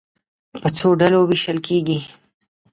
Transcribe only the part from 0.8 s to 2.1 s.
ډلو وېشل کېږي.